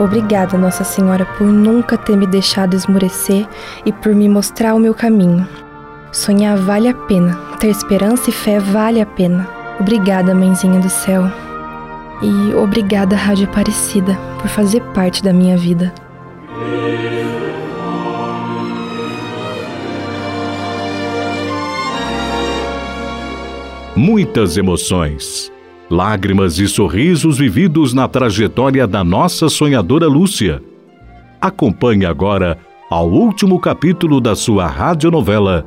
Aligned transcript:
Obrigada, 0.00 0.56
Nossa 0.56 0.82
Senhora, 0.82 1.26
por 1.26 1.46
nunca 1.46 1.98
ter 1.98 2.16
me 2.16 2.26
deixado 2.26 2.74
esmorecer 2.74 3.46
e 3.84 3.92
por 3.92 4.14
me 4.14 4.30
mostrar 4.30 4.74
o 4.74 4.78
meu 4.78 4.94
caminho. 4.94 5.46
Sonhar 6.10 6.56
vale 6.56 6.88
a 6.88 6.94
pena, 6.94 7.38
ter 7.60 7.68
esperança 7.68 8.30
e 8.30 8.32
fé 8.32 8.58
vale 8.58 8.98
a 8.98 9.04
pena. 9.04 9.46
Obrigada, 9.78 10.34
Mãezinha 10.34 10.80
do 10.80 10.88
Céu. 10.88 11.30
E 12.22 12.54
obrigada, 12.54 13.14
Rádio 13.14 13.46
Aparecida, 13.46 14.18
por 14.40 14.48
fazer 14.48 14.80
parte 14.94 15.22
da 15.22 15.34
minha 15.34 15.58
vida. 15.58 15.92
Muitas 23.94 24.56
emoções, 24.56 25.52
lágrimas 25.90 26.58
e 26.58 26.68
sorrisos 26.68 27.38
vividos 27.38 27.92
na 27.92 28.06
trajetória 28.06 28.86
da 28.86 29.02
nossa 29.02 29.48
sonhadora 29.48 30.06
Lúcia. 30.06 30.62
Acompanhe 31.40 32.06
agora 32.06 32.58
ao 32.88 33.10
último 33.10 33.58
capítulo 33.58 34.20
da 34.20 34.36
sua 34.36 34.66
radionovela 34.66 35.66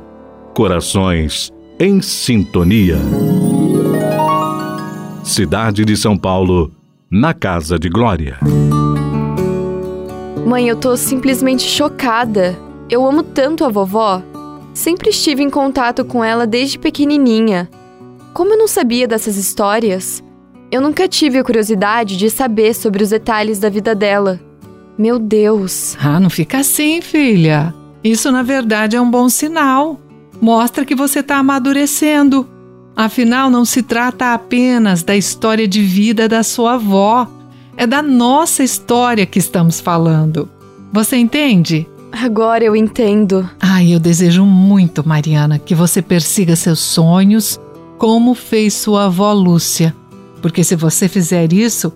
Corações 0.54 1.52
em 1.78 2.00
Sintonia. 2.00 2.96
Cidade 5.22 5.84
de 5.84 5.96
São 5.96 6.16
Paulo, 6.16 6.70
na 7.10 7.34
Casa 7.34 7.78
de 7.78 7.88
Glória. 7.88 8.38
Mãe, 10.46 10.68
eu 10.68 10.76
tô 10.76 10.96
simplesmente 10.96 11.62
chocada. 11.62 12.56
Eu 12.88 13.06
amo 13.06 13.22
tanto 13.22 13.64
a 13.64 13.68
vovó. 13.68 14.22
Sempre 14.72 15.10
estive 15.10 15.42
em 15.42 15.50
contato 15.50 16.04
com 16.04 16.22
ela 16.22 16.46
desde 16.46 16.78
pequenininha. 16.78 17.68
Como 18.34 18.52
eu 18.52 18.58
não 18.58 18.66
sabia 18.66 19.06
dessas 19.06 19.36
histórias, 19.36 20.20
eu 20.68 20.80
nunca 20.80 21.06
tive 21.06 21.38
a 21.38 21.44
curiosidade 21.44 22.16
de 22.16 22.28
saber 22.28 22.74
sobre 22.74 23.04
os 23.04 23.10
detalhes 23.10 23.60
da 23.60 23.68
vida 23.68 23.94
dela. 23.94 24.40
Meu 24.98 25.20
Deus. 25.20 25.96
Ah, 26.00 26.18
não 26.18 26.28
fica 26.28 26.58
assim, 26.58 27.00
filha. 27.00 27.72
Isso, 28.02 28.32
na 28.32 28.42
verdade, 28.42 28.96
é 28.96 29.00
um 29.00 29.08
bom 29.08 29.28
sinal. 29.28 30.00
Mostra 30.40 30.84
que 30.84 30.96
você 30.96 31.20
está 31.20 31.36
amadurecendo. 31.36 32.48
Afinal, 32.96 33.48
não 33.48 33.64
se 33.64 33.84
trata 33.84 34.34
apenas 34.34 35.04
da 35.04 35.16
história 35.16 35.68
de 35.68 35.80
vida 35.80 36.28
da 36.28 36.42
sua 36.42 36.74
avó. 36.74 37.28
É 37.76 37.86
da 37.86 38.02
nossa 38.02 38.64
história 38.64 39.24
que 39.26 39.38
estamos 39.38 39.78
falando. 39.78 40.50
Você 40.92 41.16
entende? 41.16 41.86
Agora 42.10 42.64
eu 42.64 42.74
entendo. 42.74 43.48
Ai, 43.60 43.94
eu 43.94 44.00
desejo 44.00 44.44
muito, 44.44 45.06
Mariana, 45.06 45.56
que 45.56 45.74
você 45.74 46.02
persiga 46.02 46.56
seus 46.56 46.80
sonhos 46.80 47.60
como 47.98 48.34
fez 48.34 48.74
sua 48.74 49.06
avó 49.06 49.32
Lúcia. 49.32 49.94
Porque 50.42 50.62
se 50.62 50.76
você 50.76 51.08
fizer 51.08 51.52
isso, 51.52 51.92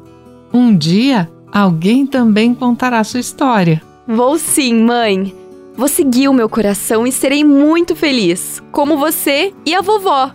um 0.52 0.74
dia 0.76 1.30
alguém 1.52 2.06
também 2.06 2.54
contará 2.54 3.02
sua 3.04 3.20
história. 3.20 3.82
Vou 4.06 4.38
sim, 4.38 4.74
mãe. 4.74 5.34
Vou 5.76 5.88
seguir 5.88 6.28
o 6.28 6.32
meu 6.32 6.48
coração 6.48 7.06
e 7.06 7.12
serei 7.12 7.44
muito 7.44 7.94
feliz, 7.94 8.62
como 8.72 8.96
você 8.96 9.52
e 9.64 9.74
a 9.74 9.80
vovó. 9.80 10.32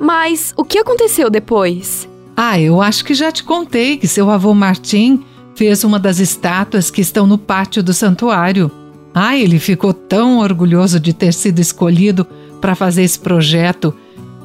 Mas 0.00 0.52
o 0.56 0.64
que 0.64 0.78
aconteceu 0.78 1.30
depois? 1.30 2.08
Ah, 2.36 2.58
eu 2.58 2.80
acho 2.80 3.04
que 3.04 3.14
já 3.14 3.30
te 3.30 3.44
contei 3.44 3.98
que 3.98 4.08
seu 4.08 4.30
avô 4.30 4.54
Martim 4.54 5.22
fez 5.54 5.84
uma 5.84 5.98
das 5.98 6.18
estátuas 6.18 6.90
que 6.90 7.02
estão 7.02 7.26
no 7.26 7.36
pátio 7.36 7.82
do 7.82 7.92
santuário. 7.92 8.70
Ah, 9.14 9.36
ele 9.36 9.58
ficou 9.58 9.92
tão 9.92 10.38
orgulhoso 10.38 10.98
de 10.98 11.12
ter 11.12 11.34
sido 11.34 11.58
escolhido 11.58 12.26
para 12.60 12.74
fazer 12.74 13.02
esse 13.02 13.18
projeto. 13.18 13.94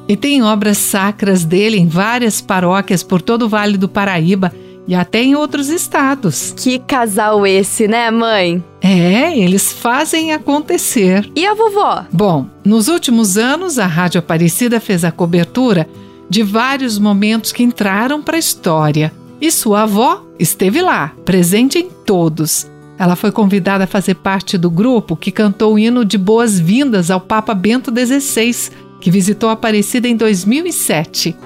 E 0.08 0.16
tem 0.16 0.42
obras 0.42 0.78
sacras 0.78 1.44
dele 1.44 1.78
em 1.78 1.88
várias 1.88 2.40
paróquias 2.40 3.02
por 3.02 3.20
todo 3.20 3.42
o 3.42 3.48
Vale 3.48 3.76
do 3.76 3.88
Paraíba 3.88 4.52
e 4.86 4.94
até 4.94 5.22
em 5.22 5.34
outros 5.34 5.68
estados. 5.68 6.54
Que 6.56 6.78
casal 6.78 7.46
esse, 7.46 7.88
né, 7.88 8.10
mãe? 8.10 8.62
É, 8.80 9.36
eles 9.36 9.72
fazem 9.72 10.32
acontecer. 10.32 11.28
E 11.34 11.44
a 11.44 11.54
vovó? 11.54 12.04
Bom, 12.12 12.46
nos 12.64 12.86
últimos 12.86 13.36
anos, 13.36 13.78
a 13.78 13.86
Rádio 13.86 14.20
Aparecida 14.20 14.78
fez 14.78 15.04
a 15.04 15.10
cobertura 15.10 15.88
de 16.30 16.42
vários 16.42 16.98
momentos 16.98 17.52
que 17.52 17.64
entraram 17.64 18.22
para 18.22 18.36
a 18.36 18.38
história. 18.38 19.12
E 19.40 19.50
sua 19.50 19.82
avó 19.82 20.24
esteve 20.38 20.80
lá, 20.80 21.12
presente 21.24 21.78
em 21.78 21.90
todos. 22.04 22.66
Ela 22.98 23.16
foi 23.16 23.30
convidada 23.30 23.84
a 23.84 23.88
fazer 23.88 24.14
parte 24.14 24.56
do 24.56 24.70
grupo 24.70 25.16
que 25.16 25.30
cantou 25.30 25.74
o 25.74 25.78
hino 25.78 26.04
de 26.04 26.16
boas-vindas 26.16 27.10
ao 27.10 27.20
Papa 27.20 27.52
Bento 27.54 27.92
XVI, 27.92 28.70
que 29.06 29.10
visitou 29.12 29.50
Aparecida 29.50 30.08
em 30.08 30.16
2007. 30.16 31.36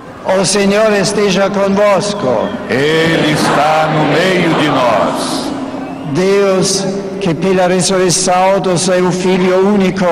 O 0.41 0.47
Senhor 0.47 0.91
esteja 0.95 1.51
convosco. 1.51 2.49
Ele 2.71 3.33
está 3.33 3.87
no 3.93 4.05
meio 4.15 4.55
de 4.55 4.69
nós. 4.69 5.53
Deus, 6.15 6.87
que 7.21 7.35
pela 7.35 7.67
ressurreição 7.67 8.61
do 8.61 8.79
seu 8.79 9.13
Filho 9.13 9.75
único, 9.75 10.07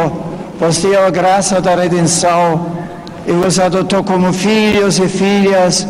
vos 0.60 0.76
deu 0.76 1.02
a 1.02 1.08
graça 1.08 1.58
da 1.58 1.74
redenção 1.74 2.70
e 3.26 3.32
vos 3.32 3.58
adotou 3.58 4.04
como 4.04 4.30
filhos 4.30 4.98
e 4.98 5.08
filhas, 5.08 5.88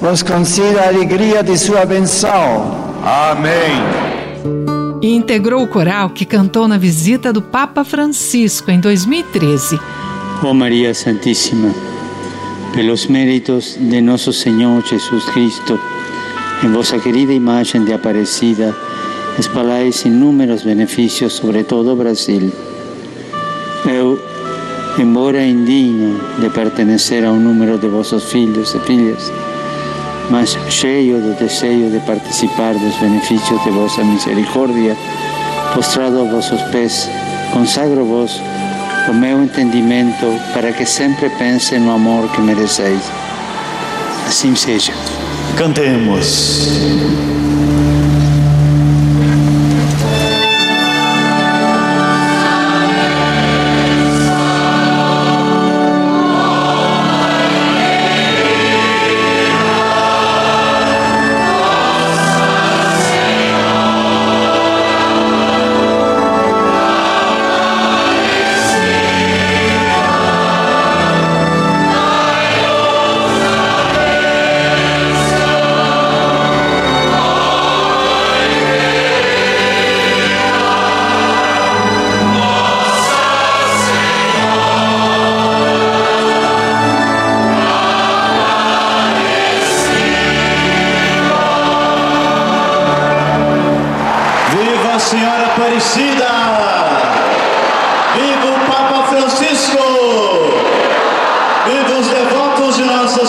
vos 0.00 0.22
conceda 0.22 0.84
a 0.84 0.88
alegria 0.88 1.42
de 1.42 1.58
sua 1.58 1.84
benção. 1.84 2.94
Amém. 3.04 5.02
E 5.02 5.14
integrou 5.14 5.64
o 5.64 5.68
coral 5.68 6.08
que 6.08 6.24
cantou 6.24 6.66
na 6.66 6.78
visita 6.78 7.30
do 7.30 7.42
Papa 7.42 7.84
Francisco 7.84 8.70
em 8.70 8.80
2013. 8.80 9.78
Oh 10.42 10.52
Maria 10.52 10.92
Santíssima, 10.92 11.72
pelos 12.74 13.06
méritos 13.06 13.78
de 13.80 14.00
nosso 14.00 14.32
Senhor 14.32 14.84
Jesus 14.84 15.24
Cristo, 15.26 15.80
em 16.62 16.70
vossa 16.70 16.98
querida 16.98 17.32
imagem 17.32 17.84
de 17.84 17.92
Aparecida, 17.94 18.74
espalhais 19.38 20.04
inúmeros 20.04 20.62
benefícios 20.62 21.34
sobre 21.34 21.62
todo 21.62 21.92
o 21.92 21.96
Brasil. 21.96 22.52
Eu, 23.86 24.20
embora 24.98 25.42
indigno 25.42 26.20
de 26.38 26.50
pertencer 26.50 27.24
ao 27.24 27.34
número 27.34 27.78
de 27.78 27.86
vossos 27.88 28.24
filhos 28.24 28.74
e 28.74 28.80
filhas, 28.80 29.32
mas 30.30 30.58
cheio 30.68 31.20
do 31.20 31.38
desejo 31.38 31.90
de 31.90 32.00
participar 32.00 32.74
dos 32.74 32.96
benefícios 32.96 33.62
de 33.62 33.70
vossa 33.70 34.04
misericórdia, 34.04 34.96
postrado 35.74 36.20
a 36.20 36.24
vossos 36.24 36.60
pés, 36.64 37.08
consagro-vos 37.52 38.40
o 39.08 39.14
meu 39.14 39.42
entendimento 39.42 40.40
para 40.52 40.72
que 40.72 40.86
sempre 40.86 41.28
pense 41.30 41.78
no 41.78 41.92
amor 41.92 42.28
que 42.32 42.40
mereceis. 42.40 43.02
Assim 44.26 44.54
seja. 44.54 44.92
Cantemos. 45.56 47.33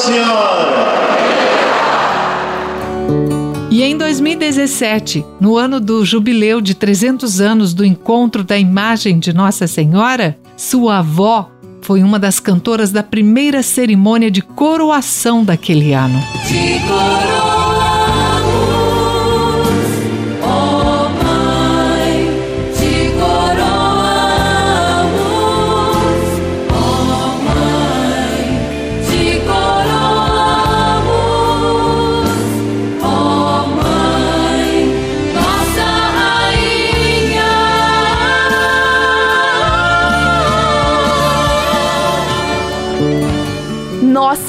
Senhora! 0.05 0.85
E 3.71 3.81
em 3.81 3.97
2017, 3.97 5.25
no 5.41 5.57
ano 5.57 5.79
do 5.79 6.05
jubileu 6.05 6.61
de 6.61 6.75
300 6.75 7.41
anos 7.41 7.73
do 7.73 7.83
encontro 7.83 8.43
da 8.43 8.57
imagem 8.57 9.17
de 9.17 9.33
Nossa 9.33 9.65
Senhora, 9.65 10.37
sua 10.55 10.99
avó 10.99 11.49
foi 11.81 12.03
uma 12.03 12.19
das 12.19 12.39
cantoras 12.39 12.91
da 12.91 13.01
primeira 13.01 13.63
cerimônia 13.63 14.29
de 14.29 14.43
coroação 14.43 15.43
daquele 15.43 15.93
ano. 15.93 16.19
De 16.47 17.54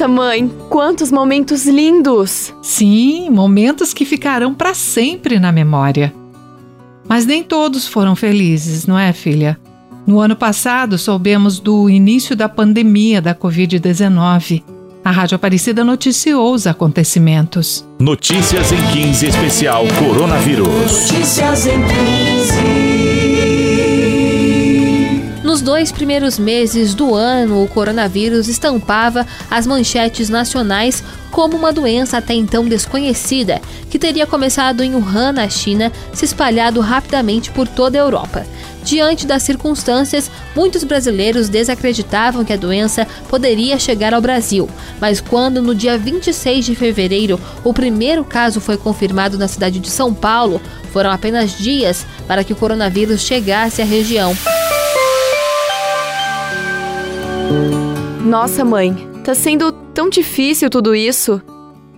Nossa, 0.07 0.09
mãe, 0.09 0.49
quantos 0.69 1.11
momentos 1.11 1.67
lindos! 1.67 2.55
Sim, 2.63 3.29
momentos 3.29 3.93
que 3.93 4.05
ficarão 4.05 4.55
para 4.55 4.73
sempre 4.73 5.41
na 5.41 5.51
memória. 5.51 6.15
Mas 7.09 7.27
nem 7.27 7.43
todos 7.43 7.89
foram 7.89 8.15
felizes, 8.15 8.87
não 8.87 8.97
é, 8.97 9.13
filha? 9.13 9.59
No 10.07 10.21
ano 10.21 10.37
passado, 10.37 10.97
soubemos 10.97 11.59
do 11.59 11.91
início 11.91 12.37
da 12.37 12.49
pandemia 12.49 13.21
da 13.21 13.35
Covid-19. 13.35 14.63
A 15.05 15.11
Rádio 15.11 15.35
Aparecida 15.35 15.83
noticiou 15.83 16.55
os 16.55 16.69
acontecimentos. 16.69 17.85
Notícias 17.99 18.71
em 18.71 18.83
15 18.93 19.27
especial 19.27 19.85
Coronavírus. 19.99 20.69
Notícias 21.11 21.67
em 21.67 21.81
15. 21.83 23.06
Nos 25.57 25.63
dois 25.63 25.91
primeiros 25.91 26.39
meses 26.39 26.93
do 26.95 27.15
ano, 27.15 27.65
o 27.65 27.67
coronavírus 27.67 28.47
estampava 28.47 29.27
as 29.51 29.67
manchetes 29.67 30.29
nacionais 30.29 31.03
como 31.31 31.57
uma 31.57 31.73
doença 31.73 32.19
até 32.19 32.35
então 32.35 32.67
desconhecida, 32.67 33.63
que 33.89 33.99
teria 33.99 34.27
começado 34.27 34.83
em 34.83 34.95
Wuhan, 34.95 35.33
na 35.33 35.49
China, 35.49 35.91
se 36.13 36.27
espalhado 36.27 36.79
rapidamente 36.83 37.51
por 37.51 37.67
toda 37.67 37.97
a 37.97 38.03
Europa. 38.03 38.47
Diante 38.85 39.27
das 39.27 39.45
circunstâncias, 39.45 40.31
muitos 40.55 40.85
brasileiros 40.85 41.49
desacreditavam 41.49 42.45
que 42.45 42.53
a 42.53 42.59
doença 42.59 43.07
poderia 43.31 43.79
chegar 43.79 44.13
ao 44.13 44.21
Brasil. 44.21 44.69
Mas 45.01 45.23
quando, 45.23 45.63
no 45.63 45.75
dia 45.75 45.97
26 45.97 46.67
de 46.67 46.75
fevereiro, 46.75 47.41
o 47.65 47.73
primeiro 47.73 48.27
caso 48.27 48.61
foi 48.61 48.77
confirmado 48.77 49.39
na 49.39 49.49
cidade 49.49 49.81
de 49.81 49.89
São 49.89 50.13
Paulo, 50.13 50.61
foram 50.93 51.11
apenas 51.11 51.57
dias 51.57 52.05
para 52.29 52.45
que 52.45 52.53
o 52.53 52.57
coronavírus 52.57 53.23
chegasse 53.23 53.81
à 53.81 53.87
região. 53.87 54.37
Nossa, 58.27 58.65
mãe, 58.65 58.93
tá 59.23 59.37
sendo 59.37 59.71
tão 59.71 60.09
difícil 60.09 60.69
tudo 60.69 60.97
isso. 60.97 61.41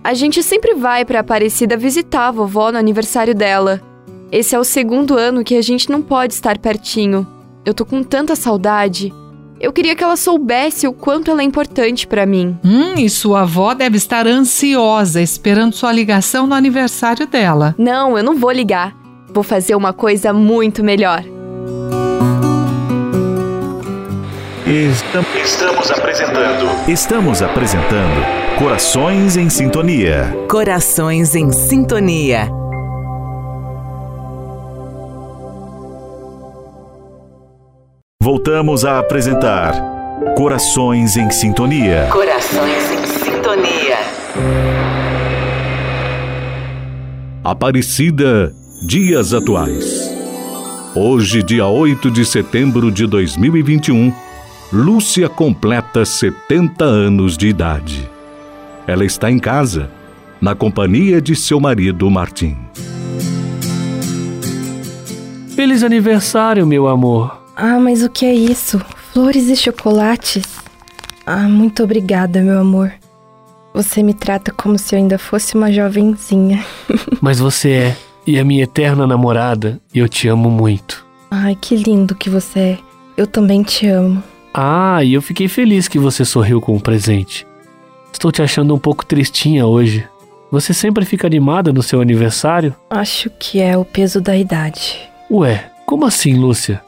A 0.03 0.13
gente 0.13 0.43
sempre 0.43 0.75
vai 0.75 1.03
para 1.03 1.21
Aparecida 1.21 1.75
visitar 1.75 2.27
a 2.27 2.31
vovó 2.31 2.71
no 2.71 2.77
aniversário 2.77 3.33
dela. 3.33 3.81
Esse 4.31 4.55
é 4.55 4.59
o 4.59 4.63
segundo 4.63 5.17
ano 5.17 5.43
que 5.43 5.55
a 5.55 5.61
gente 5.63 5.89
não 5.89 6.03
pode 6.03 6.35
estar 6.35 6.59
pertinho. 6.59 7.25
Eu 7.65 7.73
tô 7.73 7.83
com 7.83 8.03
tanta 8.03 8.35
saudade. 8.35 9.11
Eu 9.59 9.73
queria 9.73 9.95
que 9.95 10.03
ela 10.03 10.15
soubesse 10.15 10.87
o 10.87 10.93
quanto 10.93 11.31
ela 11.31 11.41
é 11.41 11.45
importante 11.45 12.05
para 12.05 12.27
mim. 12.27 12.55
Hum, 12.63 12.93
e 12.95 13.09
sua 13.09 13.41
avó 13.41 13.73
deve 13.73 13.97
estar 13.97 14.27
ansiosa 14.27 15.19
esperando 15.19 15.73
sua 15.73 15.91
ligação 15.91 16.45
no 16.45 16.53
aniversário 16.53 17.25
dela. 17.25 17.73
Não, 17.75 18.15
eu 18.15 18.23
não 18.23 18.35
vou 18.35 18.51
ligar. 18.51 18.95
Vou 19.33 19.43
fazer 19.43 19.73
uma 19.73 19.93
coisa 19.93 20.31
muito 20.31 20.83
melhor. 20.83 21.23
Estamos 24.69 25.89
apresentando. 25.89 26.87
Estamos 26.87 27.41
apresentando 27.41 28.23
Corações 28.59 29.35
em 29.35 29.49
Sintonia. 29.49 30.31
Corações 30.47 31.33
em 31.33 31.51
Sintonia. 31.51 32.47
Voltamos 38.21 38.85
a 38.85 38.99
apresentar 38.99 39.73
Corações 40.37 41.17
em 41.17 41.31
Sintonia. 41.31 42.07
Corações 42.11 42.91
em 42.91 43.05
Sintonia. 43.23 43.97
Aparecida, 47.43 48.53
dias 48.85 49.33
atuais. 49.33 50.15
Hoje, 50.93 51.41
dia 51.41 51.65
8 51.65 52.11
de 52.11 52.23
setembro 52.23 52.91
de 52.91 53.07
2021 53.07 54.28
Lúcia 54.71 55.27
completa 55.27 56.05
70 56.05 56.85
anos 56.85 57.35
de 57.35 57.47
idade. 57.47 58.07
Ela 58.85 59.03
está 59.03 59.31
em 59.31 59.39
casa, 59.39 59.89
na 60.39 60.53
companhia 60.53 61.19
de 61.19 61.35
seu 61.35 61.59
marido 61.59 62.07
Martim. 62.11 62.55
Feliz 65.55 65.81
aniversário, 65.81 66.67
meu 66.67 66.87
amor. 66.87 67.41
Ah, 67.55 67.79
mas 67.79 68.03
o 68.03 68.09
que 68.11 68.23
é 68.27 68.33
isso? 68.33 68.79
Flores 69.11 69.49
e 69.49 69.55
chocolates? 69.55 70.45
Ah, 71.25 71.49
muito 71.49 71.83
obrigada, 71.83 72.39
meu 72.39 72.59
amor. 72.59 72.93
Você 73.73 74.03
me 74.03 74.13
trata 74.13 74.51
como 74.51 74.77
se 74.77 74.93
eu 74.93 74.99
ainda 74.99 75.17
fosse 75.17 75.55
uma 75.55 75.71
jovenzinha. 75.71 76.63
mas 77.19 77.39
você 77.39 77.71
é, 77.71 77.97
e 78.25 78.37
a 78.37 78.45
minha 78.45 78.65
eterna 78.65 79.07
namorada, 79.07 79.81
e 79.91 79.97
eu 79.97 80.07
te 80.07 80.27
amo 80.27 80.51
muito. 80.51 81.03
Ai, 81.31 81.57
que 81.59 81.75
lindo 81.75 82.13
que 82.13 82.29
você 82.29 82.59
é. 82.59 82.79
Eu 83.17 83.25
também 83.25 83.63
te 83.63 83.87
amo. 83.87 84.23
Ah, 84.53 85.03
e 85.03 85.13
eu 85.13 85.21
fiquei 85.21 85.47
feliz 85.47 85.87
que 85.87 85.99
você 85.99 86.25
sorriu 86.25 86.59
com 86.59 86.75
o 86.75 86.81
presente. 86.81 87.45
Estou 88.11 88.31
te 88.31 88.41
achando 88.41 88.73
um 88.73 88.79
pouco 88.79 89.05
tristinha 89.05 89.65
hoje. 89.65 90.07
Você 90.51 90.73
sempre 90.73 91.05
fica 91.05 91.27
animada 91.27 91.71
no 91.71 91.83
seu 91.83 92.01
aniversário? 92.01 92.75
Acho 92.89 93.29
que 93.29 93.61
é 93.61 93.77
o 93.77 93.85
peso 93.85 94.19
da 94.19 94.35
idade. 94.35 94.99
Ué, 95.29 95.69
como 95.85 96.05
assim, 96.05 96.33
Lúcia? 96.33 96.81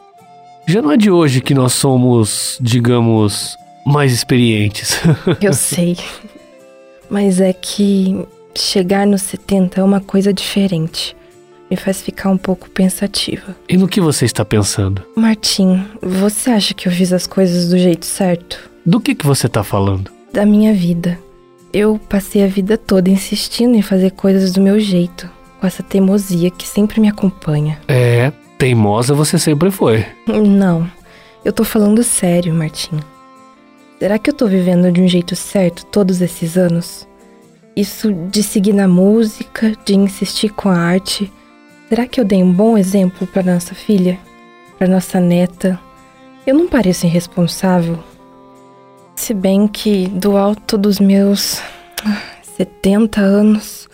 Já 0.68 0.82
não 0.82 0.92
é 0.92 0.98
de 0.98 1.12
hoje 1.12 1.42
que 1.42 1.54
nós 1.54 1.74
somos, 1.74 2.58
digamos, 2.60 3.56
mais 3.86 4.12
experientes. 4.12 5.00
eu 5.40 5.54
sei. 5.54 5.98
Mas 7.10 7.40
é 7.40 7.54
que 7.54 8.26
chegar 8.56 9.06
nos 9.06 9.22
70 9.22 9.80
é 9.80 9.84
uma 9.84 10.02
coisa 10.02 10.34
diferente 10.34 11.16
me 11.72 11.78
faz 11.78 12.02
ficar 12.02 12.30
um 12.30 12.38
pouco 12.38 12.70
pensativa. 12.70 13.56
E 13.70 13.78
no 13.78 13.88
que 13.88 14.02
você 14.02 14.26
está 14.26 14.44
pensando? 14.44 15.02
Martim, 15.16 15.86
você 16.02 16.50
acha 16.50 16.74
que 16.74 16.86
eu 16.86 16.92
fiz 16.92 17.14
as 17.14 17.26
coisas 17.26 17.70
do 17.70 17.78
jeito 17.78 18.06
certo? 18.06 18.70
Do 18.86 19.00
que, 19.00 19.16
que 19.16 19.26
você 19.26 19.48
está 19.48 19.64
falando? 19.64 20.12
Da 20.34 20.46
minha 20.46 20.74
vida. 20.74 21.18
Eu 21.72 21.98
passei 22.10 22.44
a 22.44 22.48
vida 22.48 22.78
toda 22.78 23.10
insistindo 23.10 23.76
em 23.76 23.82
fazer 23.82 24.12
coisas 24.12 24.52
do 24.52 24.60
meu 24.60 24.82
jeito, 24.82 25.30
com 25.62 25.66
essa 25.66 25.82
teimosia 25.82 26.52
que 26.52 26.68
sempre 26.68 27.00
me 27.00 27.08
acompanha. 27.08 27.80
É, 27.88 28.34
teimosa 28.58 29.14
você 29.14 29.40
sempre 29.40 29.72
foi. 29.72 30.06
Não, 30.28 30.92
eu 31.46 31.54
tô 31.54 31.64
falando 31.64 32.04
sério, 32.04 32.54
Martim. 32.54 33.00
Será 33.98 34.20
que 34.20 34.30
eu 34.30 34.34
tô 34.34 34.46
vivendo 34.46 34.92
de 34.92 35.00
um 35.00 35.08
jeito 35.08 35.38
certo 35.38 35.86
todos 35.86 36.20
esses 36.20 36.58
anos? 36.58 37.08
Isso 37.74 38.12
de 38.12 38.44
seguir 38.44 38.74
na 38.74 38.90
música, 38.90 39.72
de 39.86 39.96
insistir 39.96 40.50
com 40.50 40.68
a 40.68 40.78
arte, 40.78 41.32
Será 41.92 42.08
que 42.08 42.22
eu 42.22 42.24
dei 42.24 42.42
um 42.42 42.54
bom 42.54 42.78
exemplo 42.78 43.28
para 43.28 43.44
nossa 43.44 43.76
filha? 43.76 44.18
Para 44.80 44.88
nossa 44.88 45.20
neta? 45.20 45.78
Eu 46.48 46.56
não 46.56 46.66
pareço 46.66 47.06
irresponsável? 47.06 48.00
Se 49.14 49.34
bem 49.34 49.68
que, 49.68 50.08
do 50.08 50.38
alto 50.38 50.78
dos 50.78 51.02
meus 51.02 51.62
70 52.56 53.20
anos, 53.20 53.90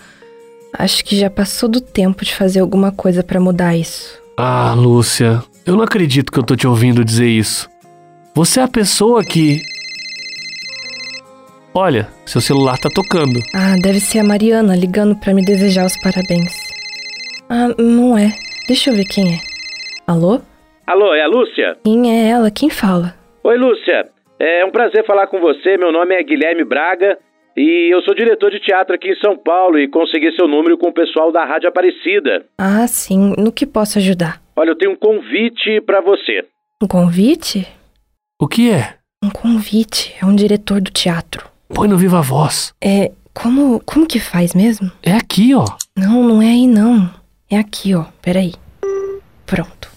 acho 0.78 1.04
que 1.04 1.18
já 1.18 1.28
passou 1.28 1.68
do 1.68 1.82
tempo 1.82 2.24
de 2.24 2.36
fazer 2.36 2.60
alguma 2.60 2.92
coisa 2.92 3.24
para 3.24 3.40
mudar 3.40 3.76
isso. 3.76 4.22
Ah, 4.38 4.76
Lúcia, 4.76 5.44
eu 5.66 5.76
não 5.76 5.82
acredito 5.84 6.32
que 6.32 6.38
eu 6.38 6.44
tô 6.44 6.56
te 6.56 6.68
ouvindo 6.68 7.04
dizer 7.04 7.30
isso. 7.30 7.68
Você 8.36 8.60
é 8.60 8.64
a 8.64 8.68
pessoa 8.68 9.24
que. 9.24 9.60
Olha, 11.74 12.08
seu 12.28 12.42
celular 12.42 12.78
tá 12.78 12.92
tocando. 12.92 13.42
Ah, 13.56 13.76
deve 13.82 14.00
ser 14.00 14.20
a 14.20 14.24
Mariana 14.24 14.76
ligando 14.76 15.16
para 15.16 15.34
me 15.34 15.44
desejar 15.44 15.88
os 15.88 16.00
parabéns. 16.00 16.67
Ah, 17.50 17.70
não 17.78 18.18
é. 18.18 18.34
Deixa 18.68 18.90
eu 18.90 18.96
ver 18.96 19.06
quem 19.06 19.36
é. 19.36 19.40
Alô? 20.06 20.42
Alô, 20.86 21.14
é 21.14 21.22
a 21.22 21.28
Lúcia? 21.28 21.78
Quem 21.84 22.12
é 22.12 22.30
ela? 22.30 22.52
Quem 22.52 22.70
fala? 22.70 23.16
Oi, 23.44 23.58
Lúcia. 23.58 24.10
É 24.40 24.66
um 24.66 24.72
prazer 24.72 25.06
falar 25.06 25.28
com 25.28 25.40
você. 25.40 25.78
Meu 25.78 25.92
nome 25.92 26.14
é 26.16 26.24
Guilherme 26.24 26.64
Braga 26.64 27.18
e 27.56 27.94
eu 27.94 28.02
sou 28.02 28.14
diretor 28.14 28.52
de 28.52 28.60
teatro 28.60 28.94
aqui 28.94 29.10
em 29.10 29.16
São 29.16 29.38
Paulo 29.38 29.80
e 29.80 29.88
consegui 29.88 30.32
seu 30.34 30.48
número 30.48 30.78
com 30.78 30.90
o 30.90 30.94
pessoal 30.94 31.32
da 31.32 31.44
Rádio 31.46 31.70
Aparecida. 31.70 32.46
Ah, 32.58 32.86
sim. 32.88 33.34
No 33.38 33.52
que 33.52 33.66
posso 33.66 33.98
ajudar? 33.98 34.42
Olha, 34.56 34.70
eu 34.70 34.78
tenho 34.78 34.92
um 34.92 34.96
convite 34.96 35.82
para 35.82 36.02
você. 36.02 36.46
Um 36.82 36.88
convite? 36.88 37.68
O 38.40 38.48
que 38.48 38.70
é? 38.70 38.96
Um 39.24 39.30
convite. 39.30 40.16
É 40.22 40.26
um 40.26 40.36
diretor 40.36 40.80
do 40.82 40.92
teatro. 40.92 41.50
Põe 41.74 41.88
no 41.88 41.98
Viva 41.98 42.22
Voz. 42.22 42.74
É. 42.82 43.12
Como, 43.34 43.80
como 43.86 44.08
que 44.08 44.20
faz 44.20 44.56
mesmo? 44.56 44.92
É 45.04 45.14
aqui, 45.14 45.54
ó. 45.54 45.66
Não, 45.96 46.24
não 46.24 46.42
é 46.42 46.48
aí 46.48 46.66
não. 46.68 47.08
É 47.50 47.58
aqui, 47.58 47.96
ó. 47.96 48.06
Peraí. 48.22 48.54
Pronto. 49.46 49.90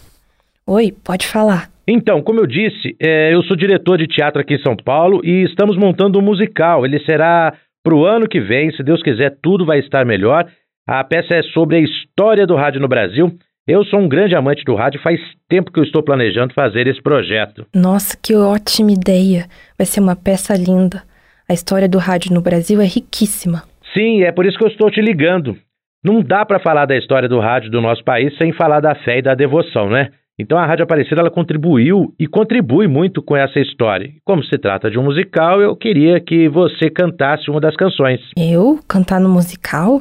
Oi, 0.66 0.92
pode 1.04 1.26
falar. 1.26 1.68
Então, 1.86 2.22
como 2.22 2.38
eu 2.38 2.46
disse, 2.46 2.94
é, 3.00 3.34
eu 3.34 3.42
sou 3.42 3.56
diretor 3.56 3.98
de 3.98 4.06
teatro 4.06 4.40
aqui 4.40 4.54
em 4.54 4.62
São 4.62 4.76
Paulo 4.76 5.20
e 5.24 5.42
estamos 5.42 5.76
montando 5.76 6.18
um 6.20 6.22
musical. 6.22 6.86
Ele 6.86 7.00
será 7.00 7.52
para 7.82 7.94
o 7.94 8.04
ano 8.04 8.28
que 8.28 8.40
vem, 8.40 8.70
se 8.70 8.82
Deus 8.82 9.02
quiser, 9.02 9.36
tudo 9.42 9.66
vai 9.66 9.80
estar 9.80 10.06
melhor. 10.06 10.46
A 10.86 11.02
peça 11.02 11.34
é 11.34 11.42
sobre 11.42 11.76
a 11.76 11.80
história 11.80 12.46
do 12.46 12.54
rádio 12.54 12.80
no 12.80 12.86
Brasil. 12.86 13.32
Eu 13.66 13.84
sou 13.84 14.00
um 14.00 14.08
grande 14.08 14.34
amante 14.34 14.64
do 14.64 14.74
rádio, 14.74 15.00
faz 15.00 15.20
tempo 15.48 15.72
que 15.72 15.80
eu 15.80 15.84
estou 15.84 16.02
planejando 16.02 16.54
fazer 16.54 16.86
esse 16.86 17.02
projeto. 17.02 17.66
Nossa, 17.74 18.16
que 18.20 18.34
ótima 18.34 18.92
ideia! 18.92 19.46
Vai 19.76 19.86
ser 19.86 20.00
uma 20.00 20.16
peça 20.16 20.54
linda. 20.54 21.02
A 21.48 21.52
história 21.52 21.88
do 21.88 21.98
rádio 21.98 22.32
no 22.32 22.40
Brasil 22.40 22.80
é 22.80 22.86
riquíssima. 22.86 23.64
Sim, 23.92 24.22
é 24.22 24.30
por 24.30 24.46
isso 24.46 24.56
que 24.56 24.64
eu 24.64 24.68
estou 24.68 24.90
te 24.90 25.00
ligando. 25.00 25.56
Não 26.02 26.22
dá 26.22 26.46
para 26.46 26.58
falar 26.58 26.86
da 26.86 26.96
história 26.96 27.28
do 27.28 27.38
rádio 27.38 27.70
do 27.70 27.80
nosso 27.80 28.02
país 28.02 28.36
sem 28.38 28.52
falar 28.52 28.80
da 28.80 28.94
fé 28.94 29.18
e 29.18 29.22
da 29.22 29.34
devoção, 29.34 29.90
né? 29.90 30.08
Então 30.38 30.56
a 30.56 30.64
Rádio 30.64 30.84
Aparecida 30.84 31.20
ela 31.20 31.30
contribuiu 31.30 32.14
e 32.18 32.26
contribui 32.26 32.88
muito 32.88 33.22
com 33.22 33.36
essa 33.36 33.60
história. 33.60 34.10
Como 34.24 34.42
se 34.42 34.56
trata 34.56 34.90
de 34.90 34.98
um 34.98 35.04
musical, 35.04 35.60
eu 35.60 35.76
queria 35.76 36.18
que 36.18 36.48
você 36.48 36.88
cantasse 36.88 37.50
uma 37.50 37.60
das 37.60 37.76
canções. 37.76 38.20
Eu 38.34 38.80
cantar 38.88 39.20
no 39.20 39.28
musical? 39.28 40.00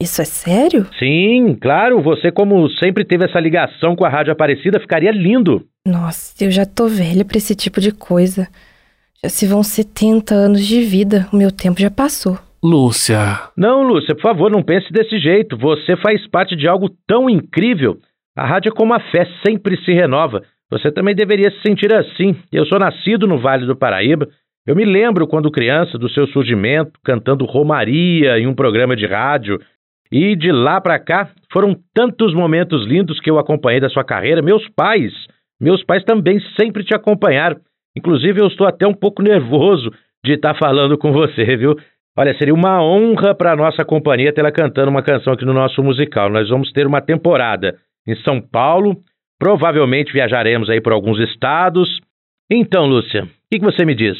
Isso 0.00 0.22
é 0.22 0.24
sério? 0.24 0.86
Sim, 1.00 1.56
claro. 1.60 2.00
Você, 2.00 2.30
como 2.30 2.68
sempre 2.70 3.04
teve 3.04 3.24
essa 3.24 3.40
ligação 3.40 3.96
com 3.96 4.04
a 4.04 4.08
Rádio 4.08 4.32
Aparecida, 4.32 4.78
ficaria 4.78 5.10
lindo. 5.10 5.64
Nossa, 5.84 6.44
eu 6.44 6.50
já 6.52 6.64
tô 6.64 6.86
velha 6.86 7.24
pra 7.24 7.38
esse 7.38 7.56
tipo 7.56 7.80
de 7.80 7.90
coisa. 7.90 8.46
Já 9.22 9.28
se 9.28 9.46
vão 9.46 9.64
70 9.64 10.32
anos 10.32 10.64
de 10.64 10.82
vida, 10.82 11.28
o 11.32 11.36
meu 11.36 11.50
tempo 11.50 11.80
já 11.80 11.90
passou. 11.90 12.38
Lúcia. 12.62 13.50
Não, 13.56 13.82
Lúcia, 13.82 14.14
por 14.14 14.22
favor, 14.22 14.50
não 14.50 14.62
pense 14.62 14.92
desse 14.92 15.18
jeito. 15.18 15.56
Você 15.56 15.96
faz 15.96 16.24
parte 16.28 16.54
de 16.54 16.68
algo 16.68 16.88
tão 17.08 17.28
incrível. 17.28 17.98
A 18.36 18.46
rádio 18.46 18.70
é 18.70 18.74
como 18.74 18.94
a 18.94 19.00
fé, 19.00 19.26
sempre 19.44 19.76
se 19.84 19.92
renova. 19.92 20.42
Você 20.70 20.90
também 20.92 21.14
deveria 21.14 21.50
se 21.50 21.60
sentir 21.60 21.92
assim. 21.92 22.36
Eu 22.52 22.64
sou 22.66 22.78
nascido 22.78 23.26
no 23.26 23.38
Vale 23.38 23.66
do 23.66 23.76
Paraíba. 23.76 24.28
Eu 24.66 24.76
me 24.76 24.84
lembro, 24.84 25.26
quando 25.26 25.50
criança, 25.50 25.98
do 25.98 26.08
seu 26.08 26.26
surgimento, 26.28 26.92
cantando 27.04 27.44
Romaria 27.44 28.38
em 28.38 28.46
um 28.46 28.54
programa 28.54 28.94
de 28.94 29.06
rádio. 29.06 29.60
E 30.10 30.36
de 30.36 30.52
lá 30.52 30.80
para 30.80 30.98
cá, 30.98 31.30
foram 31.52 31.76
tantos 31.92 32.32
momentos 32.32 32.86
lindos 32.86 33.18
que 33.18 33.30
eu 33.30 33.38
acompanhei 33.38 33.80
da 33.80 33.88
sua 33.88 34.04
carreira. 34.04 34.40
Meus 34.40 34.66
pais, 34.76 35.12
meus 35.60 35.82
pais 35.82 36.04
também 36.04 36.38
sempre 36.58 36.84
te 36.84 36.94
acompanharam. 36.94 37.56
Inclusive, 37.96 38.40
eu 38.40 38.46
estou 38.46 38.66
até 38.66 38.86
um 38.86 38.94
pouco 38.94 39.20
nervoso 39.20 39.90
de 40.24 40.34
estar 40.34 40.54
falando 40.54 40.96
com 40.96 41.12
você, 41.12 41.56
viu? 41.56 41.76
Olha, 42.16 42.36
seria 42.36 42.52
uma 42.52 42.82
honra 42.82 43.34
para 43.34 43.52
a 43.52 43.56
nossa 43.56 43.84
companhia 43.84 44.32
tê-la 44.34 44.52
cantando 44.52 44.90
uma 44.90 45.02
canção 45.02 45.32
aqui 45.32 45.46
no 45.46 45.54
nosso 45.54 45.82
musical. 45.82 46.28
Nós 46.28 46.48
vamos 46.48 46.70
ter 46.72 46.86
uma 46.86 47.00
temporada 47.00 47.78
em 48.06 48.14
São 48.16 48.40
Paulo. 48.40 48.96
Provavelmente 49.38 50.12
viajaremos 50.12 50.68
aí 50.68 50.80
por 50.80 50.92
alguns 50.92 51.18
estados. 51.18 51.88
Então, 52.50 52.86
Lúcia, 52.86 53.24
o 53.24 53.28
que, 53.50 53.58
que 53.58 53.64
você 53.64 53.84
me 53.84 53.94
diz? 53.94 54.18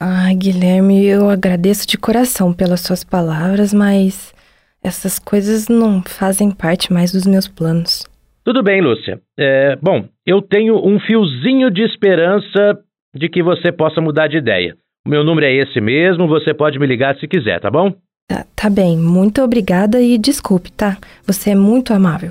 Ai, 0.00 0.34
Guilherme, 0.34 1.06
eu 1.06 1.30
agradeço 1.30 1.86
de 1.86 1.96
coração 1.96 2.52
pelas 2.52 2.80
suas 2.80 3.04
palavras, 3.04 3.72
mas 3.72 4.34
essas 4.82 5.18
coisas 5.18 5.68
não 5.68 6.02
fazem 6.02 6.50
parte 6.50 6.92
mais 6.92 7.12
dos 7.12 7.26
meus 7.26 7.46
planos. 7.46 8.04
Tudo 8.44 8.62
bem, 8.62 8.80
Lúcia. 8.80 9.20
É, 9.38 9.76
bom, 9.76 10.08
eu 10.26 10.42
tenho 10.42 10.76
um 10.84 10.98
fiozinho 10.98 11.70
de 11.70 11.82
esperança 11.82 12.78
de 13.14 13.28
que 13.28 13.42
você 13.42 13.70
possa 13.70 14.00
mudar 14.00 14.26
de 14.26 14.38
ideia. 14.38 14.76
O 15.08 15.10
meu 15.10 15.24
número 15.24 15.46
é 15.46 15.54
esse 15.54 15.80
mesmo, 15.80 16.28
você 16.28 16.52
pode 16.52 16.78
me 16.78 16.86
ligar 16.86 17.16
se 17.16 17.26
quiser, 17.26 17.58
tá 17.62 17.70
bom? 17.70 17.94
Tá, 18.28 18.44
tá 18.54 18.68
bem, 18.68 18.94
muito 18.94 19.40
obrigada 19.40 20.02
e 20.02 20.18
desculpe, 20.18 20.70
tá? 20.70 20.98
Você 21.26 21.52
é 21.52 21.54
muito 21.54 21.94
amável. 21.94 22.30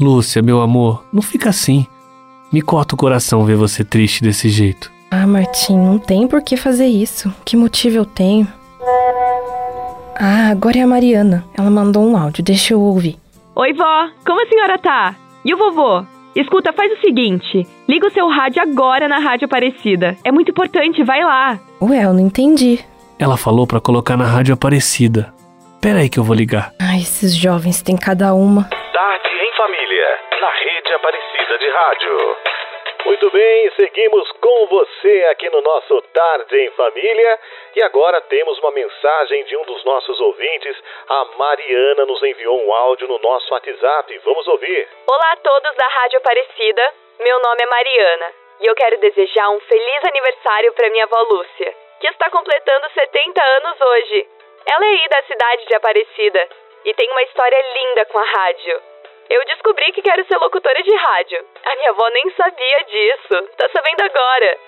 Lúcia, 0.00 0.42
meu 0.42 0.60
amor, 0.62 1.06
não 1.12 1.22
fica 1.22 1.48
assim. 1.48 1.86
Me 2.52 2.60
corta 2.60 2.96
o 2.96 2.98
coração 2.98 3.44
ver 3.44 3.54
você 3.54 3.84
triste 3.84 4.20
desse 4.20 4.48
jeito. 4.48 4.90
Ah, 5.12 5.28
Martim, 5.28 5.76
não 5.76 5.96
tem 5.96 6.26
por 6.26 6.42
que 6.42 6.56
fazer 6.56 6.88
isso. 6.88 7.32
Que 7.44 7.56
motivo 7.56 7.98
eu 7.98 8.04
tenho? 8.04 8.48
Ah, 10.16 10.48
agora 10.50 10.76
é 10.76 10.82
a 10.82 10.88
Mariana. 10.88 11.44
Ela 11.56 11.70
mandou 11.70 12.04
um 12.04 12.16
áudio, 12.16 12.42
deixa 12.42 12.74
eu 12.74 12.80
ouvir. 12.80 13.16
Oi, 13.54 13.72
vó, 13.74 14.08
como 14.26 14.42
a 14.42 14.48
senhora 14.48 14.76
tá? 14.76 15.14
E 15.44 15.54
o 15.54 15.56
vovô? 15.56 16.04
Escuta, 16.34 16.72
faz 16.72 16.92
o 16.92 17.00
seguinte: 17.00 17.66
liga 17.88 18.06
o 18.06 18.10
seu 18.10 18.28
rádio 18.28 18.62
agora 18.62 19.08
na 19.08 19.18
Rádio 19.18 19.46
Aparecida. 19.46 20.16
É 20.24 20.30
muito 20.30 20.50
importante, 20.50 21.02
vai 21.02 21.22
lá. 21.24 21.58
Ué, 21.82 22.04
eu 22.04 22.12
não 22.12 22.20
entendi. 22.20 22.78
Ela 23.18 23.36
falou 23.36 23.66
para 23.66 23.80
colocar 23.80 24.16
na 24.16 24.24
Rádio 24.24 24.54
Aparecida. 24.54 25.32
Pera 25.80 26.00
aí 26.00 26.08
que 26.08 26.18
eu 26.18 26.24
vou 26.24 26.36
ligar. 26.36 26.72
Ai, 26.80 26.98
esses 26.98 27.34
jovens 27.34 27.82
têm 27.82 27.96
cada 27.96 28.32
uma. 28.34 28.64
Tarde 28.64 29.28
em 29.28 29.56
Família, 29.56 30.08
na 30.40 30.50
Rede 30.60 30.92
Aparecida 30.94 31.58
de 31.58 31.68
Rádio. 31.70 32.16
Muito 33.04 33.30
bem, 33.30 33.70
seguimos 33.76 34.30
com 34.32 34.66
você 34.66 35.24
aqui 35.30 35.48
no 35.48 35.62
nosso 35.62 36.02
Tarde 36.12 36.58
em 36.58 36.70
Família. 36.72 37.38
E 37.74 37.82
agora 37.82 38.20
temos 38.22 38.58
uma 38.58 38.70
mensagem 38.72 39.44
de 39.44 39.56
um 39.56 39.62
dos 39.64 39.82
nossos 39.84 40.20
ouvintes. 40.20 40.76
A 41.08 41.24
Mariana 41.38 42.04
nos 42.04 42.22
enviou 42.22 42.62
um 42.62 42.74
áudio 42.74 43.08
no 43.08 43.18
nosso 43.18 43.52
WhatsApp. 43.54 44.18
Vamos 44.18 44.46
ouvir. 44.48 44.86
Olá 45.06 45.32
a 45.32 45.36
todos 45.36 45.76
da 45.76 45.88
Rádio 45.88 46.18
Aparecida. 46.18 46.94
Meu 47.20 47.40
nome 47.40 47.62
é 47.62 47.66
Mariana 47.66 48.32
e 48.60 48.66
eu 48.66 48.74
quero 48.74 48.98
desejar 48.98 49.48
um 49.48 49.60
feliz 49.60 50.04
aniversário 50.04 50.72
para 50.74 50.90
minha 50.90 51.04
avó 51.04 51.22
Lúcia, 51.22 51.74
que 52.00 52.06
está 52.06 52.28
completando 52.30 52.86
70 52.92 53.42
anos 53.42 53.80
hoje. 53.80 54.28
Ela 54.66 54.84
é 54.84 54.88
aí 54.88 55.08
da 55.08 55.22
cidade 55.22 55.66
de 55.66 55.74
Aparecida 55.74 56.48
e 56.84 56.94
tem 56.94 57.10
uma 57.10 57.22
história 57.22 57.64
linda 57.74 58.04
com 58.06 58.18
a 58.18 58.24
rádio. 58.24 58.89
Eu 59.30 59.44
descobri 59.44 59.92
que 59.92 60.02
quero 60.02 60.24
ser 60.26 60.36
locutora 60.38 60.82
de 60.82 60.92
rádio. 60.92 61.46
A 61.64 61.76
minha 61.76 61.90
avó 61.90 62.08
nem 62.10 62.30
sabia 62.30 62.84
disso. 62.84 63.48
Tá 63.56 63.68
sabendo 63.72 64.02
agora. 64.02 64.58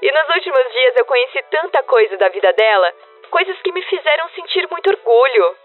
E 0.00 0.12
nos 0.12 0.36
últimos 0.36 0.72
dias 0.72 0.96
eu 0.96 1.04
conheci 1.04 1.42
tanta 1.50 1.82
coisa 1.82 2.16
da 2.16 2.28
vida 2.28 2.52
dela, 2.52 2.94
coisas 3.30 3.60
que 3.62 3.72
me 3.72 3.82
fizeram 3.82 4.28
sentir 4.28 4.68
muito 4.70 4.90
orgulho. 4.90 5.56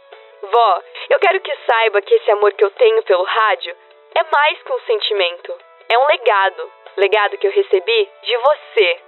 Vó, 0.42 0.82
eu 1.12 1.20
quero 1.20 1.40
que 1.40 1.56
saiba 1.70 2.02
que 2.02 2.16
esse 2.16 2.32
amor 2.32 2.52
que 2.54 2.64
eu 2.64 2.72
tenho 2.72 3.04
pelo 3.04 3.24
rádio 3.24 3.76
é 4.16 4.24
mais 4.32 4.64
que 4.64 4.74
um 4.74 4.80
sentimento. 4.82 5.56
É 5.88 5.98
um 6.00 6.08
legado. 6.08 6.72
Legado 6.98 7.38
que 7.38 7.46
eu 7.46 7.52
recebi 7.52 8.10
de 8.24 8.38
você. 8.38 9.00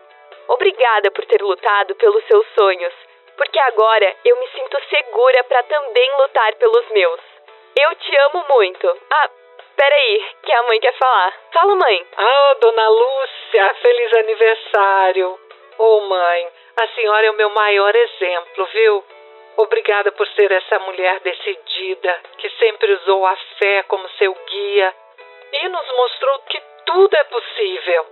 Obrigada 0.49 1.09
por 1.09 1.25
ter 1.25 1.41
lutado 1.41 1.95
pelos 1.95 2.23
seus 2.27 2.45
sonhos, 2.53 2.93
porque 3.35 3.59
agora 3.59 4.15
eu 4.23 4.39
me 4.39 4.47
sinto 4.49 4.77
segura 4.89 5.43
para 5.45 5.63
também 5.63 6.11
lutar 6.17 6.53
pelos 6.55 6.87
meus. 6.89 7.38
Eu 7.75 7.95
te 7.95 8.15
amo 8.17 8.45
muito. 8.49 8.97
Ah, 9.11 9.29
peraí, 9.75 10.25
que 10.43 10.51
a 10.53 10.63
mãe 10.63 10.79
quer 10.79 10.93
falar. 10.97 11.33
Fala, 11.53 11.75
mãe. 11.75 12.07
Ah, 12.17 12.55
dona 12.59 12.89
Lúcia, 12.89 13.73
feliz 13.81 14.13
aniversário. 14.13 15.39
Oh, 15.77 16.01
mãe, 16.01 16.47
a 16.81 16.87
senhora 16.89 17.27
é 17.27 17.31
o 17.31 17.35
meu 17.35 17.49
maior 17.49 17.95
exemplo, 17.95 18.65
viu? 18.65 19.03
Obrigada 19.57 20.11
por 20.13 20.27
ser 20.29 20.51
essa 20.51 20.79
mulher 20.79 21.19
decidida, 21.19 22.21
que 22.37 22.49
sempre 22.51 22.93
usou 22.93 23.25
a 23.25 23.35
fé 23.57 23.83
como 23.83 24.07
seu 24.17 24.33
guia 24.33 24.95
e 25.51 25.69
nos 25.69 25.87
mostrou 25.97 26.39
que 26.49 26.61
tudo 26.85 27.15
é 27.15 27.23
possível. 27.25 28.05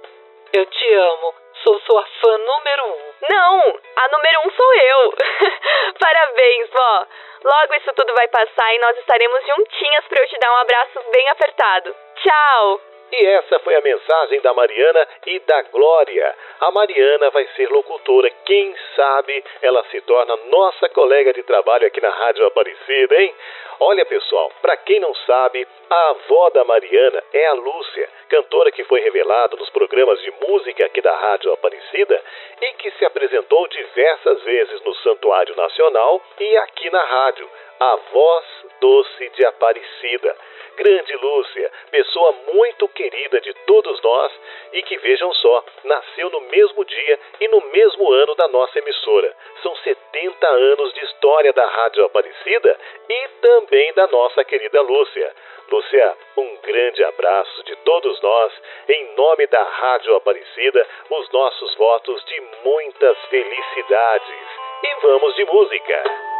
Eu 0.54 0.66
te 0.66 0.94
amo, 0.94 1.34
sou 1.63 1.80
sua 1.82 2.06
fã 2.22 2.38
número 2.38 2.86
um. 2.86 3.13
Não, 3.30 3.80
a 3.96 4.08
número 4.10 4.39
um 4.46 4.51
sou 4.51 4.74
eu. 4.74 5.13
Parabéns, 6.00 6.70
vó. 6.70 7.06
Logo 7.44 7.74
isso 7.75 7.94
tudo 7.94 8.13
vai 8.13 8.27
passar 8.27 8.74
e 8.74 8.80
nós 8.80 8.98
estaremos 8.98 9.46
juntinhas 9.46 10.06
para 10.08 10.22
eu 10.22 10.27
te 10.27 10.39
dar 10.39 10.51
um 10.51 10.58
abraço 10.58 11.00
bem 11.12 11.30
apertado. 11.30 11.96
Tchau! 12.16 12.87
E 13.12 13.26
essa 13.26 13.60
foi 13.60 13.74
a 13.76 13.82
mensagem 13.82 14.42
da 14.42 14.54
Mariana 14.54 15.08
e 15.26 15.40
da 15.40 15.62
Glória. 15.64 16.36
A 16.60 16.72
Mariana 16.72 17.30
vai 17.30 17.48
ser 17.56 17.70
locutora. 17.70 18.30
Quem 18.46 18.76
sabe 18.96 19.44
ela 19.62 19.84
se 19.86 20.02
torna 20.02 20.36
nossa 20.50 20.90
colega 20.90 21.32
de 21.34 21.42
trabalho 21.44 21.88
aqui 21.88 22.02
na 22.02 22.10
Rádio 22.10 22.46
Aparecida, 22.46 23.16
hein? 23.22 23.34
Olha, 23.80 24.06
pessoal, 24.06 24.52
para 24.62 24.76
quem 24.78 25.00
não 25.00 25.14
sabe, 25.14 25.66
a 25.90 26.10
avó 26.10 26.50
da 26.50 26.66
Mariana 26.66 27.24
é 27.32 27.46
a 27.46 27.54
Lúcia, 27.54 28.10
cantora 28.28 28.72
que 28.72 28.84
foi 28.86 29.00
revelada 29.02 29.56
nos 29.56 29.70
programas 29.70 30.20
de 30.22 30.34
música 30.48 30.86
aqui 30.86 31.00
da 31.00 31.16
Rádio 31.16 31.54
Aparecida 31.54 32.22
e 32.62 32.74
que 32.74 32.92
se 32.92 33.06
apresentou 33.06 33.68
diversas 33.68 34.44
vezes 34.44 34.82
no 34.82 34.96
Santuário 34.96 35.56
Nacional 35.56 36.22
e 36.40 36.58
aqui 36.58 36.90
na 36.90 37.04
rádio. 37.04 37.48
A 37.79 37.96
voz 38.12 38.46
doce 38.79 39.29
de 39.29 39.46
Aparecida. 39.46 40.36
Grande 40.77 41.15
Lúcia, 41.15 41.72
pessoa 41.89 42.36
muito 42.53 42.88
querida 42.89 43.41
de 43.41 43.51
todos 43.65 44.00
nós 44.01 44.31
e 44.74 44.84
que, 44.84 44.98
vejam 45.00 45.34
só, 45.34 45.63
nasceu 45.84 46.29
no 46.29 46.41
mesmo 46.41 46.86
dia 46.86 47.19
e 47.41 47.48
no 47.48 47.62
mesmo 47.72 48.12
ano 48.12 48.36
da 48.36 48.48
nossa 48.48 48.77
emissora. 48.77 49.36
São 49.63 49.75
70 49.75 50.48
anos 50.48 50.93
de 50.93 51.03
história 51.05 51.51
da 51.53 51.65
Rádio 51.65 52.05
Aparecida 52.05 52.79
e 53.10 53.27
também 53.41 53.93
da 53.93 54.05
nossa 54.07 54.43
querida 54.43 54.81
Lúcia. 54.81 55.34
Lúcia, 55.69 56.17
um 56.38 56.57
grande 56.57 57.03
abraço 57.03 57.63
de 57.63 57.75
todos 57.77 58.22
nós, 58.22 58.53
em 58.88 59.15
nome 59.15 59.48
da 59.48 59.63
Rádio 59.63 60.15
Aparecida, 60.15 60.88
os 61.10 61.31
nossos 61.31 61.75
votos 61.75 62.24
de 62.25 62.41
muitas 62.63 63.17
felicidades. 63.25 64.48
E 64.84 65.01
vamos 65.01 65.36
de 65.36 65.46
música. 65.46 66.37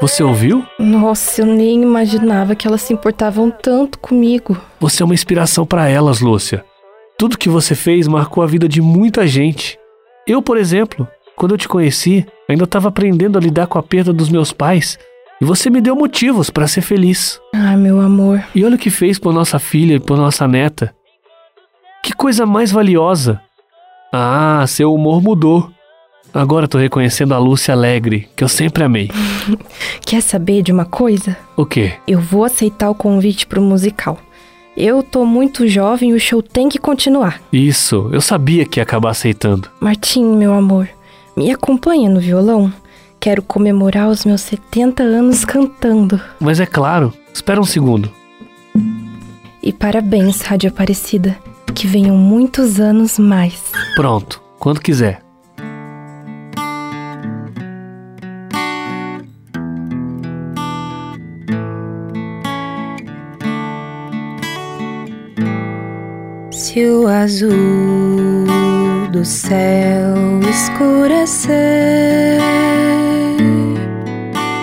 Você 0.00 0.22
ouviu? 0.22 0.64
Nossa, 0.78 1.42
eu 1.42 1.46
nem 1.46 1.82
imaginava 1.82 2.54
que 2.54 2.68
elas 2.68 2.82
se 2.82 2.92
importavam 2.92 3.50
tanto 3.50 3.98
comigo. 3.98 4.56
Você 4.78 5.02
é 5.02 5.04
uma 5.04 5.14
inspiração 5.14 5.66
para 5.66 5.88
elas, 5.88 6.20
Lúcia. 6.20 6.64
Tudo 7.18 7.36
que 7.36 7.48
você 7.48 7.74
fez 7.74 8.06
marcou 8.06 8.42
a 8.42 8.46
vida 8.46 8.68
de 8.68 8.80
muita 8.80 9.26
gente. 9.26 9.76
Eu, 10.24 10.40
por 10.40 10.56
exemplo, 10.56 11.06
quando 11.34 11.52
eu 11.52 11.58
te 11.58 11.66
conheci, 11.66 12.24
ainda 12.48 12.62
estava 12.62 12.88
aprendendo 12.88 13.36
a 13.36 13.40
lidar 13.40 13.66
com 13.66 13.76
a 13.78 13.82
perda 13.82 14.12
dos 14.12 14.28
meus 14.28 14.52
pais 14.52 14.98
e 15.40 15.44
você 15.44 15.68
me 15.68 15.80
deu 15.80 15.96
motivos 15.96 16.48
para 16.48 16.68
ser 16.68 16.80
feliz. 16.80 17.40
Ah, 17.54 17.76
meu 17.76 18.00
amor. 18.00 18.42
E 18.54 18.64
olha 18.64 18.76
o 18.76 18.78
que 18.78 18.90
fez 18.90 19.18
por 19.18 19.32
nossa 19.32 19.58
filha 19.58 19.94
e 19.94 20.00
por 20.00 20.16
nossa 20.16 20.46
neta. 20.46 20.94
Que 22.04 22.12
coisa 22.12 22.46
mais 22.46 22.70
valiosa. 22.70 23.40
Ah, 24.12 24.64
seu 24.66 24.94
humor 24.94 25.20
mudou. 25.20 25.70
Agora 26.32 26.68
tô 26.68 26.78
reconhecendo 26.78 27.34
a 27.34 27.38
Lúcia 27.38 27.72
alegre, 27.72 28.28
que 28.36 28.44
eu 28.44 28.48
sempre 28.48 28.84
amei. 28.84 29.10
Quer 30.04 30.22
saber 30.22 30.62
de 30.62 30.72
uma 30.72 30.84
coisa? 30.84 31.36
O 31.56 31.64
quê? 31.64 31.94
Eu 32.06 32.20
vou 32.20 32.44
aceitar 32.44 32.90
o 32.90 32.94
convite 32.94 33.46
pro 33.46 33.62
musical. 33.62 34.18
Eu 34.76 35.02
tô 35.02 35.24
muito 35.24 35.66
jovem 35.66 36.10
e 36.10 36.14
o 36.14 36.20
show 36.20 36.40
tem 36.40 36.68
que 36.68 36.78
continuar. 36.78 37.40
Isso, 37.52 38.08
eu 38.12 38.20
sabia 38.20 38.64
que 38.64 38.78
ia 38.78 38.82
acabar 38.84 39.10
aceitando. 39.10 39.68
Martim, 39.80 40.24
meu 40.24 40.54
amor, 40.54 40.88
me 41.36 41.50
acompanha 41.50 42.08
no 42.08 42.20
violão? 42.20 42.72
Quero 43.18 43.42
comemorar 43.42 44.08
os 44.08 44.24
meus 44.24 44.42
70 44.42 45.02
anos 45.02 45.44
cantando. 45.44 46.20
Mas 46.38 46.60
é 46.60 46.66
claro, 46.66 47.12
espera 47.34 47.60
um 47.60 47.64
segundo. 47.64 48.12
E 49.60 49.72
parabéns, 49.72 50.42
Rádio 50.42 50.70
Aparecida. 50.70 51.36
Que 51.74 51.86
venham 51.86 52.16
muitos 52.16 52.78
anos 52.78 53.18
mais. 53.18 53.60
Pronto, 53.96 54.40
quando 54.58 54.80
quiser. 54.80 55.27
Se 66.78 66.86
o 66.86 67.08
azul 67.08 68.46
do 69.10 69.24
céu 69.24 70.14
escurecer 70.48 72.38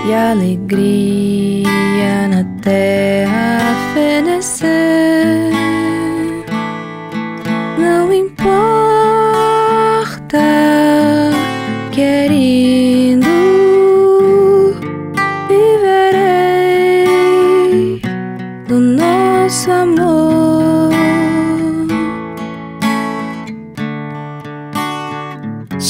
e 0.08 0.14
alegria 0.14 1.66
na 2.30 2.46
terra 2.62 3.55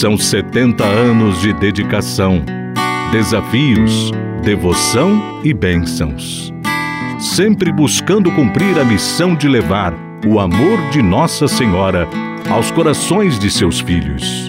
São 0.06 0.20
70 0.20 0.84
anos 0.84 1.42
de 1.42 1.52
dedicação, 1.52 2.44
desafios, 3.12 4.12
devoção 4.44 5.42
e 5.44 5.52
bênçãos. 5.52 6.54
Sempre 7.18 7.72
buscando 7.72 8.32
cumprir 8.34 8.78
a 8.78 8.86
missão 8.86 9.34
de 9.34 9.48
levar 9.48 9.96
o 10.24 10.40
amor 10.40 10.80
de 10.92 11.02
Nossa 11.02 11.48
Senhora 11.48 12.08
aos 12.48 12.70
corações 12.70 13.40
de 13.40 13.50
seus 13.50 13.80
filhos. 13.80 14.48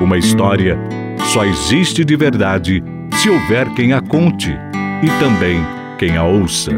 Uma 0.00 0.16
história 0.16 0.78
só 1.24 1.44
existe 1.44 2.04
de 2.04 2.14
verdade 2.14 2.80
se 3.14 3.28
houver 3.28 3.68
quem 3.70 3.92
a 3.92 4.00
conte 4.00 4.56
e 5.02 5.08
também 5.18 5.60
quem 5.98 6.16
a 6.16 6.22
ouça. 6.22 6.70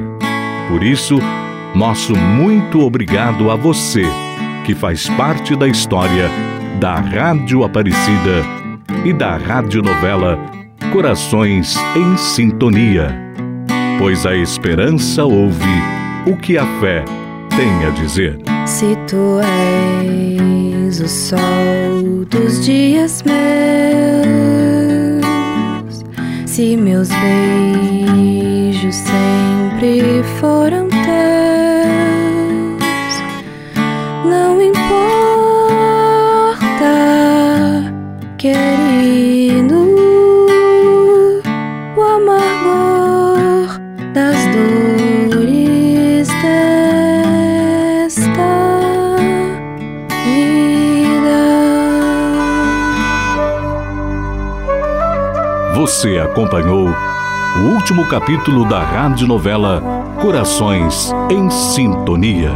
Por 0.71 0.83
isso, 0.83 1.19
nosso 1.75 2.17
muito 2.17 2.81
obrigado 2.81 3.51
a 3.51 3.57
você 3.57 4.07
que 4.65 4.75
faz 4.75 5.07
parte 5.07 5.55
da 5.55 5.69
história 5.69 6.31
da 6.79 6.95
Rádio 6.97 7.65
Aparecida 7.65 8.45
e 9.05 9.13
da 9.13 9.37
radionovela 9.37 10.39
Corações 10.93 11.77
em 11.97 12.17
Sintonia. 12.17 13.15
Pois 13.99 14.25
a 14.27 14.35
esperança 14.35 15.25
ouve 15.25 15.83
o 16.27 16.37
que 16.37 16.59
a 16.59 16.65
fé 16.81 17.05
tem 17.57 17.87
a 17.87 17.91
dizer. 17.91 18.39
Se 18.67 18.97
tu 19.07 19.41
és 20.87 21.01
o 21.01 21.09
sol 21.09 22.25
dos 22.29 22.65
dias 22.65 23.23
meus, 23.23 23.41
se 26.47 26.77
meus 26.77 27.09
beijos 27.09 28.95
sempre 28.95 30.23
foram 30.41 30.90
Você 56.01 56.17
acompanhou 56.17 56.89
o 57.59 57.61
último 57.75 58.09
capítulo 58.09 58.67
da 58.67 58.81
radionovela 58.81 59.83
Corações 60.19 61.13
em 61.31 61.51
Sintonia. 61.51 62.53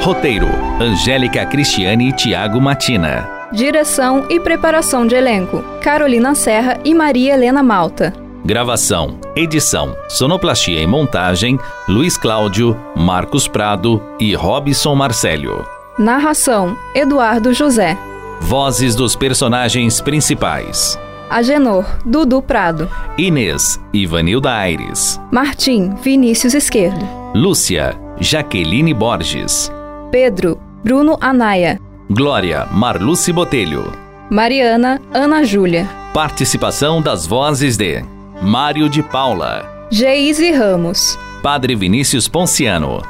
Roteiro: 0.00 0.48
Angélica 0.80 1.44
Cristiane 1.44 2.08
e 2.08 2.12
Tiago 2.12 2.58
Matina. 2.58 3.28
Direção 3.52 4.24
e 4.30 4.40
preparação 4.40 5.06
de 5.06 5.14
elenco: 5.14 5.62
Carolina 5.82 6.34
Serra 6.34 6.78
e 6.82 6.94
Maria 6.94 7.34
Helena 7.34 7.62
Malta. 7.62 8.14
Gravação, 8.42 9.18
edição, 9.36 9.94
sonoplastia 10.08 10.80
e 10.80 10.86
montagem: 10.86 11.58
Luiz 11.86 12.16
Cláudio, 12.16 12.74
Marcos 12.96 13.46
Prado 13.46 14.02
e 14.18 14.34
Robson 14.34 14.94
Marcelo. 14.94 15.68
Narração: 15.98 16.74
Eduardo 16.94 17.52
José. 17.52 17.98
Vozes 18.42 18.94
dos 18.96 19.14
personagens 19.14 20.00
principais: 20.00 20.98
Agenor, 21.30 21.84
Dudu 22.04 22.42
Prado. 22.42 22.90
Inês, 23.16 23.80
Ivanilda 23.92 24.52
Aires. 24.52 25.20
Martim, 25.30 25.94
Vinícius 26.02 26.52
Esquerdo. 26.52 27.06
Lúcia, 27.34 27.96
Jaqueline 28.18 28.92
Borges. 28.92 29.72
Pedro, 30.10 30.58
Bruno 30.84 31.16
Anaia. 31.20 31.80
Glória, 32.10 32.66
Marluce 32.70 33.32
Botelho. 33.32 33.90
Mariana, 34.28 35.00
Ana 35.14 35.44
Júlia. 35.44 35.88
Participação 36.12 37.00
das 37.00 37.26
vozes 37.26 37.76
de 37.76 38.04
Mário 38.42 38.88
de 38.88 39.02
Paula, 39.02 39.86
Geise 39.90 40.50
Ramos. 40.52 41.16
Padre 41.42 41.74
Vinícius 41.74 42.28
Ponciano, 42.28 43.02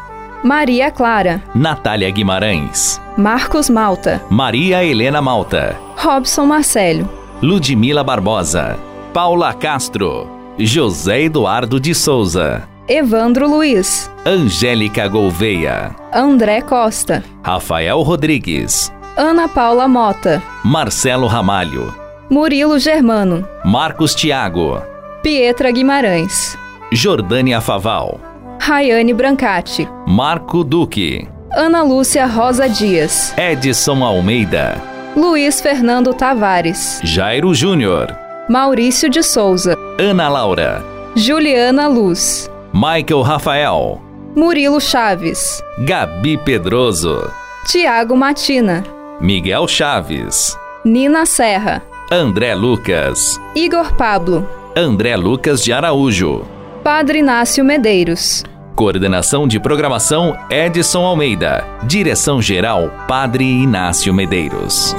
Maria 0.42 0.90
Clara. 0.90 1.40
Natália 1.54 2.10
Guimarães, 2.10 3.00
Marcos 3.16 3.70
Malta. 3.70 4.20
Maria 4.28 4.82
Helena 4.82 5.22
Malta, 5.22 5.76
Robson 5.96 6.46
Marcelo. 6.46 7.08
Ludmila 7.40 8.02
Barbosa, 8.02 8.76
Paula 9.12 9.54
Castro, 9.54 10.28
José 10.58 11.24
Eduardo 11.24 11.78
de 11.78 11.94
Souza, 11.94 12.68
Evandro 12.88 13.46
Luiz. 13.48 14.10
Angélica 14.24 15.06
Gouveia, 15.06 15.94
André 16.12 16.60
Costa. 16.62 17.22
Rafael 17.44 18.02
Rodrigues, 18.02 18.92
Ana 19.16 19.46
Paula 19.48 19.86
Mota. 19.86 20.42
Marcelo 20.64 21.28
Ramalho, 21.28 21.94
Murilo 22.28 22.80
Germano. 22.80 23.46
Marcos 23.64 24.12
Tiago, 24.12 24.82
Pietra 25.22 25.70
Guimarães. 25.70 26.58
Jordânia 26.92 27.60
Faval, 27.60 28.20
Rayane 28.64 29.12
Brancati. 29.12 29.88
Marco 30.06 30.62
Duque, 30.62 31.26
Ana 31.50 31.82
Lúcia 31.82 32.26
Rosa 32.28 32.68
Dias. 32.68 33.34
Edson 33.36 34.04
Almeida, 34.04 34.80
Luiz 35.16 35.60
Fernando 35.60 36.12
Tavares, 36.14 37.00
Jairo 37.02 37.52
Júnior, 37.52 38.16
Maurício 38.48 39.10
de 39.10 39.20
Souza, 39.20 39.76
Ana 39.98 40.28
Laura, 40.28 40.80
Juliana 41.16 41.88
Luz, 41.88 42.48
Michael 42.72 43.24
Rafael, 43.24 44.00
Murilo 44.36 44.78
Chaves, 44.80 45.60
Gabi 45.84 46.38
Pedroso, 46.38 47.32
Tiago 47.66 48.14
Matina, 48.14 48.84
Miguel 49.20 49.66
Chaves, 49.66 50.56
Nina 50.84 51.26
Serra, 51.26 51.82
André 52.12 52.54
Lucas, 52.54 53.40
Igor 53.56 53.92
Pablo, 53.96 54.46
André 54.76 55.16
Lucas 55.16 55.64
de 55.64 55.72
Araújo, 55.72 56.46
Padre 56.84 57.18
Inácio 57.18 57.64
Medeiros. 57.64 58.44
Coordenação 58.74 59.46
de 59.46 59.60
Programação 59.60 60.36
Edson 60.50 61.04
Almeida. 61.04 61.64
Direção-Geral 61.84 62.90
Padre 63.06 63.44
Inácio 63.44 64.12
Medeiros. 64.14 64.94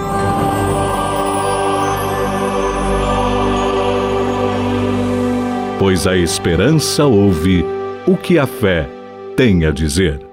Pois 5.80 6.08
a 6.08 6.16
esperança 6.16 7.06
ouve 7.06 7.66
o 8.06 8.16
que 8.16 8.38
a 8.38 8.46
fé 8.46 8.88
tem 9.36 9.66
a 9.66 9.72
dizer. 9.72 10.33